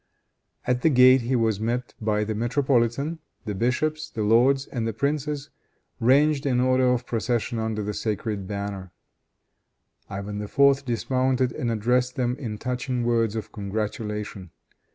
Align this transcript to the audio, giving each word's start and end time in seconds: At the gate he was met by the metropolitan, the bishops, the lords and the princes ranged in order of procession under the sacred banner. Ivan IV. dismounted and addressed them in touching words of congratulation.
At 0.65 0.81
the 0.81 0.89
gate 0.89 1.21
he 1.21 1.35
was 1.35 1.59
met 1.59 1.93
by 2.01 2.23
the 2.23 2.33
metropolitan, 2.33 3.19
the 3.45 3.53
bishops, 3.53 4.09
the 4.09 4.23
lords 4.23 4.65
and 4.65 4.87
the 4.87 4.93
princes 4.93 5.51
ranged 5.99 6.47
in 6.47 6.59
order 6.59 6.89
of 6.91 7.05
procession 7.05 7.59
under 7.59 7.83
the 7.83 7.93
sacred 7.93 8.47
banner. 8.47 8.91
Ivan 10.09 10.41
IV. 10.41 10.83
dismounted 10.85 11.51
and 11.51 11.69
addressed 11.69 12.15
them 12.15 12.35
in 12.39 12.57
touching 12.57 13.03
words 13.03 13.35
of 13.35 13.51
congratulation. 13.51 14.49